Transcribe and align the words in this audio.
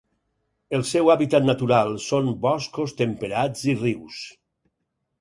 El 0.77 0.85
seu 0.91 1.11
hàbitat 1.15 1.45
natural 1.51 1.93
són 2.07 2.33
boscos 2.49 2.99
temperats 3.05 3.65
i 3.75 3.81
rius. 3.87 4.27